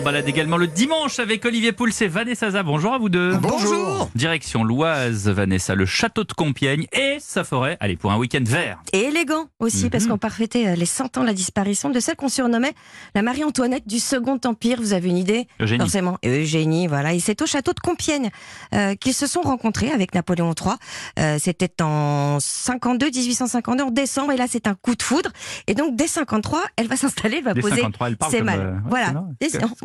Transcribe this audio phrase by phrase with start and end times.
[0.00, 2.62] En balade également le dimanche avec Olivier Pouls et Vanessa Zaza.
[2.62, 3.36] Bonjour à vous deux.
[3.36, 4.08] Bonjour.
[4.14, 7.76] Direction l'Oise, Vanessa, le château de Compiègne et sa forêt.
[7.80, 8.78] Allez, pour un week-end vert.
[8.94, 10.10] Et élégant aussi, parce Mhm.
[10.12, 12.72] qu'on parfaitait euh, les 100 ans de la disparition de celle qu'on surnommait
[13.14, 14.78] la Marie-Antoinette du Second Empire.
[14.80, 15.80] Vous avez une idée Eugénie.
[15.80, 16.16] Forcément.
[16.24, 17.12] Eugénie, voilà.
[17.12, 18.30] Et c'est au château de Compiègne
[18.74, 20.76] euh, qu'ils se sont rencontrés avec Napoléon III.
[21.18, 24.32] Euh, C'était en 52, 1852, en décembre.
[24.32, 25.30] Et là, c'est un coup de foudre.
[25.66, 28.38] Et donc, dès 53, elle va s'installer, elle va Les poser 53, elle parle ses
[28.38, 28.60] comme, mal.
[28.60, 29.24] euh, ouais, voilà.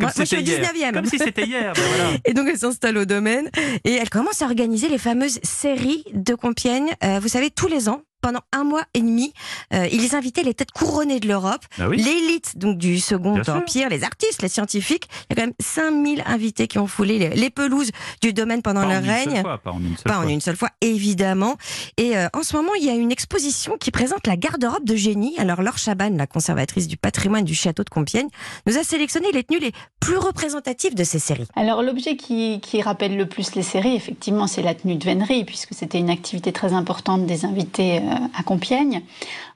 [0.08, 0.62] Comme- moi, je suis au hier.
[0.73, 0.94] 19e.
[0.94, 1.73] Comme si c'était hier.
[1.73, 2.18] ben voilà.
[2.26, 3.50] Et donc elle s'installe au domaine
[3.84, 6.94] et elle commence à organiser les fameuses séries de Compiègne.
[7.04, 9.34] Euh, vous savez, tous les ans, pendant un mois et demi,
[9.72, 11.98] euh, ils invitaient les têtes couronnées de l'Europe, oui.
[11.98, 13.54] l'élite donc du Second Bien sûr.
[13.54, 15.08] Empire, les artistes, les scientifiques.
[15.30, 17.92] Il y a quand même 5000 invités qui ont foulé les, les pelouses
[18.24, 19.42] du domaine pendant Pas en leur une seule règne.
[19.44, 20.26] fois, Pas en une seule Pas fois.
[20.26, 21.56] en une seule fois, évidemment.
[21.98, 24.96] Et euh, en ce moment, il y a une exposition qui présente la garde-robe de
[24.96, 25.36] génie.
[25.38, 28.30] Alors, Laure Chaban, la conservatrice du patrimoine du château de Compiègne,
[28.66, 31.48] nous a sélectionné les tenues les plus représentatives de ces séries.
[31.55, 35.46] Alors l'objet qui, qui rappelle le plus les séries, effectivement, c'est la tenue de vénerie,
[35.46, 39.02] puisque c'était une activité très importante des invités euh, à Compiègne.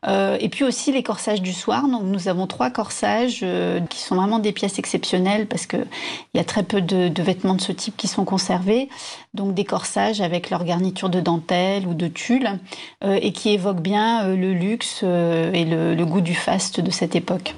[0.07, 1.87] Euh, et puis aussi les corsages du soir.
[1.87, 5.87] Donc nous avons trois corsages euh, qui sont vraiment des pièces exceptionnelles, parce qu'il
[6.33, 8.89] y a très peu de, vêtements de ce type qui sont conservés.
[9.33, 12.59] Donc des corsages avec leur garniture de dentelle ou de tulle,
[13.03, 16.91] euh, et qui évoquent bien euh, le luxe euh, et le goût du faste de
[16.91, 17.55] cette époque.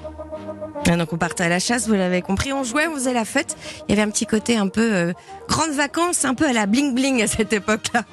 [0.88, 3.24] Ah, Donc on partait à la chasse, vous l'avez compris, on jouait, on faisait la
[3.24, 3.56] fête.
[3.88, 5.12] Il y avait un petit côté un peu euh,
[5.48, 8.04] grandes vacances, un peu à la bling bling à cette époque-là.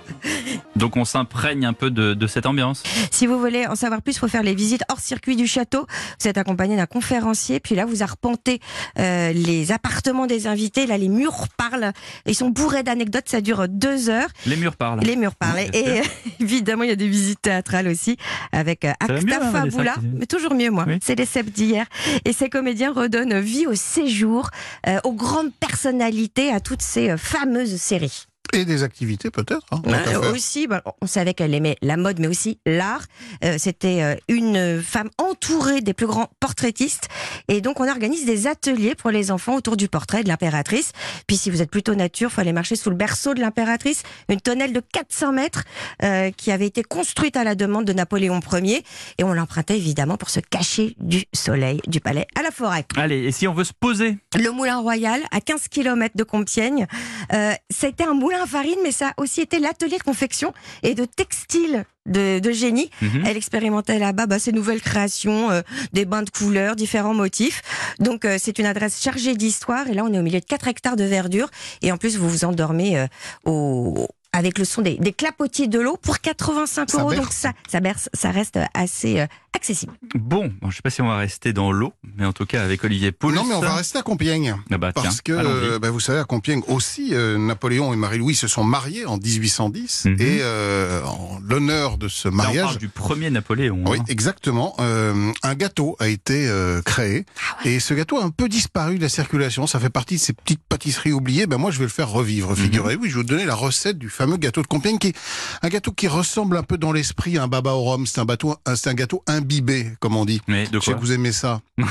[0.76, 2.84] Donc on s'imprègne un peu de, de cette ambiance.
[3.12, 5.88] Si vous voulez en savoir plus, il faut faire les visites hors circuit du château.
[6.22, 8.60] Vous êtes accompagné d'un conférencier, puis là vous arpentez
[9.00, 10.86] euh, les appartements des invités.
[10.86, 11.92] Là les murs parlent,
[12.26, 14.30] ils sont bourrés d'anecdotes, ça dure deux heures.
[14.46, 15.00] Les murs parlent.
[15.02, 15.58] Les murs parlent.
[15.58, 16.04] Oui, Et euh,
[16.40, 18.18] évidemment, il y a des visites théâtrales aussi
[18.52, 19.96] avec euh, Acta hein, Fabula.
[20.18, 20.86] Mais toujours mieux, moi.
[20.88, 21.00] Oui.
[21.02, 21.86] C'est les sept d'hier.
[22.26, 24.50] Et ces comédiens redonnent vie au séjour,
[24.86, 28.29] euh, aux grandes personnalités, à toutes ces euh, fameuses séries.
[28.54, 29.66] Et des activités peut-être.
[29.72, 29.82] hein,
[30.22, 30.34] faire.
[30.34, 33.04] aussi, bah, on savait qu'elle aimait la mode, mais aussi l'art.
[33.44, 37.08] Euh, C'était euh, une femme entourée des plus grands portraitistes.
[37.48, 40.92] Et donc, on organise des ateliers pour les enfants autour du portrait de l'impératrice.
[41.28, 44.42] Puis, si vous êtes plutôt nature, faut aller marcher sous le berceau de l'impératrice, une
[44.42, 45.64] tonnelle de 400 mètres
[46.04, 48.84] euh, qui avait été construite à la demande de Napoléon Ier.
[49.18, 52.86] Et on l'empruntait évidemment pour se cacher du soleil du palais à la forêt.
[52.98, 54.18] Allez, et si on veut se poser?
[54.36, 56.88] Le Moulin Royal, à 15 km de Compiègne.
[57.34, 60.96] Euh, C'était un moulin à farine, mais ça a aussi été l'atelier de confection et
[60.96, 62.90] de textile de, de génie.
[63.02, 63.24] Mhm.
[63.26, 65.62] Elle expérimentait là-bas bah, ces nouvelles créations, euh,
[65.94, 67.62] des bains de couleurs, différents motifs.
[68.00, 69.88] Donc euh, c'est une adresse chargée d'histoire.
[69.88, 71.50] Et là, on est au milieu de 4 hectares de verdure.
[71.82, 73.08] Et en plus, vous vous endormez euh,
[73.46, 77.10] au avec le son des, des clapotis de l'eau pour 85 Ça euros.
[77.10, 77.22] berce.
[77.24, 79.94] Donc ça, ça berce, ça reste assez accessible.
[80.16, 82.64] Bon, bon, je sais pas si on va rester dans l'eau, mais en tout cas
[82.64, 83.32] avec Olivier Pouls.
[83.32, 84.56] Non, mais on va rester à Compiègne.
[84.72, 87.96] Ah bah, tiens, Parce que, euh, bah, vous savez, à Compiègne aussi, euh, Napoléon et
[87.96, 90.06] Marie-Louise se sont mariés en 1810.
[90.06, 90.16] Mhm.
[90.20, 93.84] Et euh, en l'honneur de ce Là, on mariage, parle du premier Napoléon.
[93.88, 94.04] Oui, hein.
[94.08, 94.76] exactement.
[94.80, 97.26] Euh, un gâteau a été euh, créé
[97.60, 99.68] Ah et ce gâteau a un peu disparu de la circulation.
[99.68, 101.48] Ça fait partie de ces petites pâtisseries oubliées.
[101.48, 102.52] Ben moi, je vais le faire revivre.
[102.52, 102.56] Mhm.
[102.56, 105.16] Figurez-vous, je vais vous donner la recette du fameux gâteau de Compiègne, qui est
[105.62, 108.06] un gâteau qui ressemble un peu dans l'esprit à un baba au rhum.
[108.06, 110.42] C'est un, bateau, un- c'est un gâteau imbibé, comme on dit.
[110.48, 111.62] Mais de Je sais quoi que vous aimez ça.
[111.78, 111.84] Tout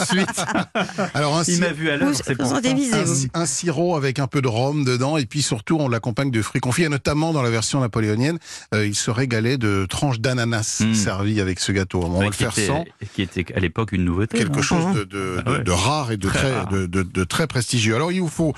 [0.00, 0.44] de suite.
[1.14, 2.08] Alors un, Il m'a vu à l'heure.
[2.08, 2.60] Vous, c'est pour vous en ça.
[2.60, 6.30] dévisez, un, un sirop avec un peu de rhum dedans et puis surtout on l'accompagne
[6.30, 8.38] de fruits confits et notamment dans la version napoléonienne
[8.74, 10.94] euh, il se régalait de tranches d'ananas Mm.
[10.94, 12.84] servies avec ce gâteau on va Ouais, le faire était- sans
[13.14, 14.36] qui était à l'époque une nouveauté.
[14.38, 14.62] quelque hein.
[14.62, 15.62] chose de, de, Ah ouais.
[15.64, 16.68] de- rare et de Très très, rare.
[16.68, 17.94] de, de- de très prestigieux.
[17.94, 18.52] Alors il vous faut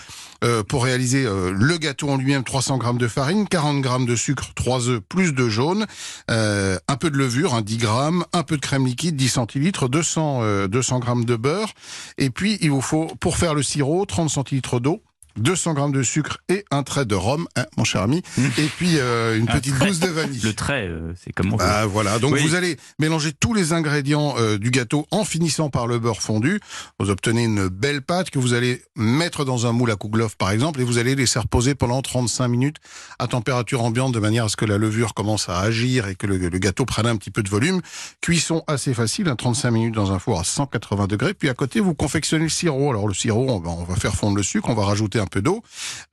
[0.44, 4.14] euh, pour réaliser euh, le gâteau en lui-même 300 grammes de farine, 40 grammes de
[4.16, 5.86] sucre, 3 œufs plus de jaune,
[6.30, 9.88] euh, un peu de levure, hein, 10 grammes, un peu de crème liquide, 10 centilitres,
[9.88, 11.72] 200 euh, 200 grammes de beurre,
[12.18, 15.02] et puis il vous faut pour faire le sirop 30 centilitres d'eau.
[15.38, 18.22] 200 grammes de sucre et un trait de rhum, hein, mon cher ami,
[18.58, 20.40] et puis euh, une Un petite gousse de vanille.
[20.42, 21.64] Le trait, euh, c'est comme on veut.
[21.66, 22.42] Ah, voilà, donc Oui.
[22.42, 26.60] vous allez mélanger tous les ingrédients euh, du gâteau en finissant par le beurre fondu.
[26.98, 30.50] Vous obtenez une belle pâte que vous allez mettre dans un moule à kouglof par
[30.50, 32.76] exemple et vous allez laisser reposer pendant 35 minutes
[33.18, 36.26] à température ambiante de manière à ce que la levure commence à agir et que
[36.26, 37.80] le, le gâteau prenne un petit peu de volume.
[38.20, 41.34] Cuisson assez facile, hein, 35 minutes dans un four à 180 degrés.
[41.34, 42.90] Puis à côté, vous confectionnez le sirop.
[42.90, 45.26] Alors le sirop, on va, on va faire fondre le sucre, on va rajouter un
[45.28, 45.62] peu d'eau,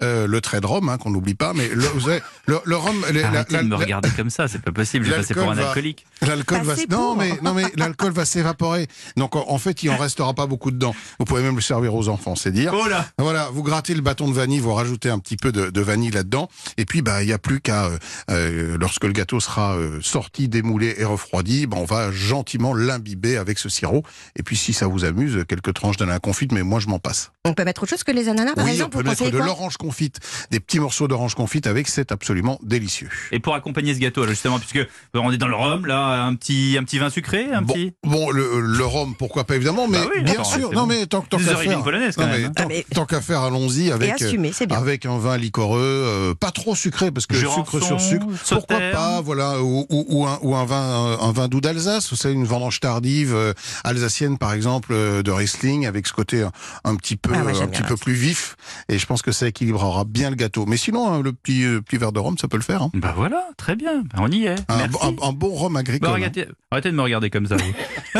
[0.03, 2.75] euh, le trait de rhum hein, qu'on n'oublie pas, mais le, vous savez, le, le
[2.75, 5.06] rhum, les- la- Arrêtez la- de me la- regarder comme ça, c'est pas possible.
[5.06, 6.06] Je vais passer pour un alcoolique.
[6.21, 8.88] L'alcool va non mais non mais l'alcool va s'évaporer.
[9.17, 10.95] Donc en, en fait, il en restera pas beaucoup dedans.
[11.19, 12.73] Vous pouvez même le servir aux enfants, c'est dire.
[12.75, 15.69] Oh là Voilà, vous grattez le bâton de vanille, vous rajoutez un petit peu de,
[15.69, 17.97] de vanille là-dedans, et puis bah il y a plus qu'à euh,
[18.31, 23.38] euh, lorsque le gâteau sera euh, sorti, démoulé et refroidi, bah, on va gentiment l'imbiber
[23.38, 24.03] avec ce sirop.
[24.35, 27.31] Et puis si ça vous amuse, quelques tranches d'ananas confite, mais moi je m'en passe.
[27.45, 29.30] On peut mettre autre chose que les ananas, par oui, exemple on peut vous mettre
[29.30, 30.19] de l'orange confite,
[30.51, 33.09] des petits morceaux d'orange confite avec, c'est absolument délicieux.
[33.31, 36.36] Et pour accompagner ce gâteau, justement, puisque euh, on est dans le rhum, là, un
[36.36, 37.94] petit, un petit vin sucré, un Bon, petit.
[38.03, 40.71] bon le, le rhum, pourquoi pas évidemment, mais Bah oui, bien attends, sûr.
[40.71, 40.88] Non bon.
[40.88, 42.51] mais tant, tant qu'à faire, polonaises, quand non, même, mais hein.
[42.56, 44.77] tant, Ah, mais- tant qu'à faire, allons-y avec assumer, c'est bien.
[44.77, 48.80] avec un vin liquoreux, euh, pas trop sucré parce que Jurançon, sucre sur sucre, pourquoi
[48.92, 52.33] pas, voilà, ou, ou- ou un, ou un vin, un, vin doux d'Alsace, vous savez,
[52.36, 53.53] une vendange tardive euh,
[53.83, 56.51] alsacienne par exemple euh, de Riesling avec ce côté un,
[56.83, 58.03] un petit peu, Ah ouais, un petit peu ça.
[58.03, 58.56] plus vif,
[58.89, 60.65] et je pense que ça équilibrera bien le gâteau.
[60.65, 62.81] Mais sinon, hein, le petit euh, petit verre de rhum, ça peut le faire.
[62.83, 62.91] hein.
[62.93, 64.55] Bah voilà, très bien, on y est.
[64.69, 64.97] Un, Merci.
[65.01, 66.01] un- un bon rhum agricole.
[66.07, 66.15] Bah, hein.
[66.15, 67.55] regardez- arrêtez de me regarder comme ça.
[67.57, 68.19] vous.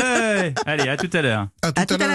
[0.66, 1.48] Allez, à tout à l'heure.
[1.62, 1.98] À tout tout à à l'heure.